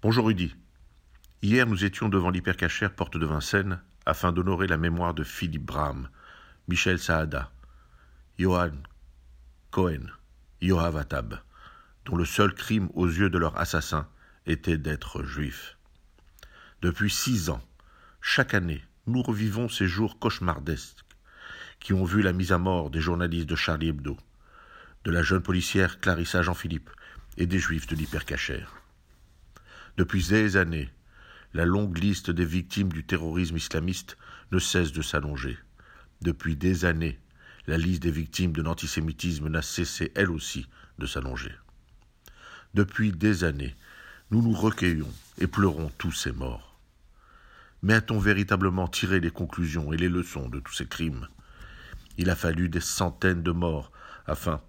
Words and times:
Bonjour 0.00 0.26
Rudy. 0.26 0.54
Hier, 1.42 1.66
nous 1.66 1.84
étions 1.84 2.08
devant 2.08 2.30
l'hypercachère 2.30 2.94
porte 2.94 3.16
de 3.16 3.26
Vincennes 3.26 3.82
afin 4.06 4.30
d'honorer 4.30 4.68
la 4.68 4.76
mémoire 4.76 5.12
de 5.12 5.24
Philippe 5.24 5.64
Bram, 5.64 6.08
Michel 6.68 7.00
Saada, 7.00 7.50
Johan 8.38 8.70
Cohen, 9.72 10.06
Yoav 10.60 10.96
Attab, 10.96 11.40
dont 12.04 12.14
le 12.14 12.24
seul 12.24 12.54
crime 12.54 12.88
aux 12.94 13.08
yeux 13.08 13.28
de 13.28 13.38
leur 13.38 13.58
assassin 13.58 14.06
était 14.46 14.78
d'être 14.78 15.24
juif. 15.24 15.76
Depuis 16.80 17.10
six 17.10 17.50
ans, 17.50 17.60
chaque 18.20 18.54
année, 18.54 18.84
nous 19.08 19.22
revivons 19.22 19.68
ces 19.68 19.88
jours 19.88 20.20
cauchemardesques 20.20 21.04
qui 21.80 21.92
ont 21.92 22.04
vu 22.04 22.22
la 22.22 22.32
mise 22.32 22.52
à 22.52 22.58
mort 22.58 22.90
des 22.90 23.00
journalistes 23.00 23.48
de 23.48 23.56
Charlie 23.56 23.88
Hebdo, 23.88 24.16
de 25.02 25.10
la 25.10 25.24
jeune 25.24 25.42
policière 25.42 25.98
Clarissa 25.98 26.42
Jean-Philippe 26.42 26.90
et 27.36 27.46
des 27.46 27.58
juifs 27.58 27.88
de 27.88 27.96
l'hypercachère. 27.96 28.77
Depuis 29.98 30.22
des 30.22 30.56
années, 30.56 30.90
la 31.54 31.64
longue 31.66 31.98
liste 31.98 32.30
des 32.30 32.44
victimes 32.44 32.92
du 32.92 33.02
terrorisme 33.02 33.56
islamiste 33.56 34.16
ne 34.52 34.60
cesse 34.60 34.92
de 34.92 35.02
s'allonger. 35.02 35.58
Depuis 36.22 36.54
des 36.54 36.84
années, 36.84 37.18
la 37.66 37.78
liste 37.78 38.04
des 38.04 38.12
victimes 38.12 38.52
de 38.52 38.62
l'antisémitisme 38.62 39.48
n'a 39.48 39.60
cessé, 39.60 40.12
elle 40.14 40.30
aussi, 40.30 40.68
de 41.00 41.06
s'allonger. 41.06 41.50
Depuis 42.74 43.10
des 43.10 43.42
années, 43.42 43.74
nous 44.30 44.40
nous 44.40 44.52
recueillons 44.52 45.12
et 45.38 45.48
pleurons 45.48 45.90
tous 45.98 46.12
ces 46.12 46.30
morts. 46.30 46.78
Mais 47.82 47.94
a-t-on 47.94 48.20
véritablement 48.20 48.86
tiré 48.86 49.18
les 49.18 49.32
conclusions 49.32 49.92
et 49.92 49.96
les 49.96 50.08
leçons 50.08 50.48
de 50.48 50.60
tous 50.60 50.74
ces 50.74 50.86
crimes? 50.86 51.26
Il 52.18 52.30
a 52.30 52.36
fallu 52.36 52.68
des 52.68 52.80
centaines 52.80 53.42
de 53.42 53.50
morts 53.50 53.90
afin 54.28 54.62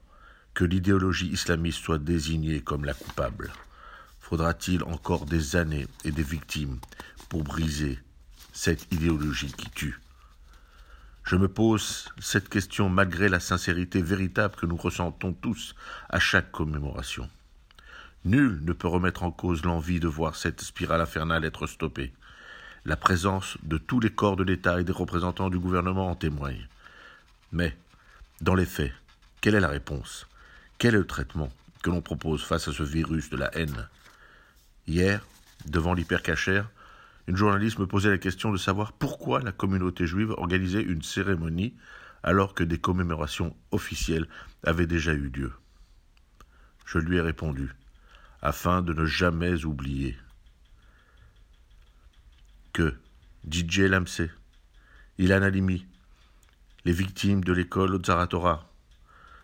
que 0.55 0.65
l'idéologie 0.65 1.29
islamiste 1.29 1.83
soit 1.83 1.99
désignée 1.99 2.61
comme 2.61 2.83
la 2.83 2.95
coupable. 2.95 3.51
Faudra-t-il 4.29 4.83
encore 4.83 5.25
des 5.25 5.55
années 5.55 5.87
et 6.05 6.11
des 6.11 6.21
victimes 6.21 6.77
pour 7.29 7.43
briser 7.43 7.97
cette 8.53 8.93
idéologie 8.93 9.51
qui 9.51 9.71
tue? 9.71 9.99
Je 11.23 11.35
me 11.35 11.47
pose 11.47 12.07
cette 12.19 12.47
question 12.47 12.89
malgré 12.89 13.27
la 13.27 13.39
sincérité 13.39 14.03
véritable 14.03 14.55
que 14.55 14.67
nous 14.67 14.77
ressentons 14.77 15.33
tous 15.33 15.73
à 16.09 16.19
chaque 16.19 16.51
commémoration. 16.51 17.27
Nul 18.23 18.59
ne 18.61 18.71
peut 18.71 18.87
remettre 18.87 19.23
en 19.23 19.31
cause 19.31 19.65
l'envie 19.65 19.99
de 19.99 20.07
voir 20.07 20.35
cette 20.35 20.61
spirale 20.61 21.01
infernale 21.01 21.43
être 21.43 21.65
stoppée. 21.65 22.13
La 22.85 22.97
présence 22.97 23.57
de 23.63 23.79
tous 23.79 23.99
les 23.99 24.11
corps 24.11 24.35
de 24.35 24.43
l'État 24.43 24.79
et 24.79 24.83
des 24.83 24.91
représentants 24.91 25.49
du 25.49 25.57
gouvernement 25.57 26.11
en 26.11 26.15
témoigne. 26.15 26.67
Mais, 27.51 27.75
dans 28.41 28.53
les 28.53 28.67
faits, 28.67 28.93
quelle 29.41 29.55
est 29.55 29.59
la 29.59 29.69
réponse? 29.69 30.27
Quel 30.77 30.93
est 30.93 30.99
le 30.99 31.07
traitement 31.07 31.51
que 31.81 31.89
l'on 31.89 32.03
propose 32.03 32.43
face 32.43 32.67
à 32.67 32.73
ce 32.73 32.83
virus 32.83 33.31
de 33.31 33.37
la 33.37 33.49
haine? 33.57 33.87
Hier, 34.89 35.23
devant 35.67 35.93
l'hypercachère, 35.93 36.67
une 37.27 37.35
journaliste 37.35 37.77
me 37.77 37.85
posait 37.85 38.09
la 38.09 38.17
question 38.17 38.51
de 38.51 38.57
savoir 38.57 38.91
pourquoi 38.91 39.39
la 39.39 39.51
communauté 39.51 40.07
juive 40.07 40.31
organisait 40.31 40.81
une 40.81 41.03
cérémonie 41.03 41.75
alors 42.23 42.55
que 42.55 42.63
des 42.63 42.79
commémorations 42.79 43.55
officielles 43.69 44.27
avaient 44.63 44.87
déjà 44.87 45.13
eu 45.13 45.29
lieu. 45.29 45.51
Je 46.87 46.97
lui 46.97 47.17
ai 47.17 47.21
répondu, 47.21 47.75
afin 48.41 48.81
de 48.81 48.91
ne 48.93 49.05
jamais 49.05 49.63
oublier 49.63 50.17
que 52.73 52.95
DJ 53.47 53.81
Lamsé, 53.81 54.31
Ilan 55.19 55.43
Alimi, 55.43 55.85
les 56.85 56.93
victimes 56.93 57.43
de 57.43 57.53
l'école 57.53 57.93
Otzaratora, 57.93 58.67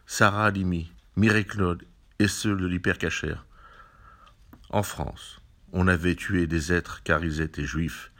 Sarah 0.08 0.48
Alimi, 0.48 0.92
Mireille 1.16 1.46
Claude 1.46 1.84
et 2.18 2.28
ceux 2.28 2.56
de 2.56 2.66
l'hypercachère 2.66 3.46
en 4.70 4.84
France, 4.84 5.40
on 5.74 5.88
avait 5.88 6.16
tué 6.16 6.48
des 6.48 6.74
êtres 6.74 7.02
car 7.04 7.24
ils 7.24 7.42
étaient 7.42 7.66
juifs, 7.66 8.12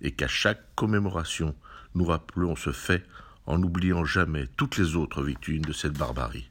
et 0.00 0.12
qu'à 0.12 0.28
chaque 0.28 0.74
commémoration, 0.74 1.56
nous 1.94 2.04
rappelons 2.04 2.54
ce 2.54 2.72
fait 2.72 3.04
en 3.46 3.58
n'oubliant 3.58 4.04
jamais 4.04 4.46
toutes 4.56 4.76
les 4.76 4.94
autres 4.94 5.22
victimes 5.22 5.64
de 5.64 5.72
cette 5.72 5.96
barbarie. 5.96 6.50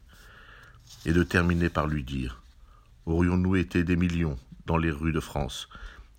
Et 1.06 1.14
de 1.14 1.24
terminer 1.24 1.70
par 1.70 1.88
lui 1.88 2.04
dire 2.04 2.42
Aurions-nous 3.06 3.56
été 3.56 3.84
des 3.84 3.96
millions 3.96 4.38
dans 4.66 4.78
les 4.78 4.92
rues 4.92 5.14
de 5.14 5.20
France 5.20 5.70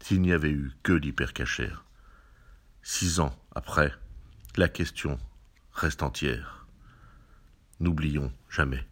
s'il 0.01 0.23
n'y 0.23 0.33
avait 0.33 0.51
eu 0.51 0.73
que 0.83 0.93
l'hypercachère? 0.93 1.85
Six 2.83 3.21
ans 3.21 3.37
après, 3.55 3.93
la 4.57 4.69
question 4.69 5.19
reste 5.73 6.03
entière. 6.03 6.67
N'oublions 7.81 8.33
jamais. 8.49 8.87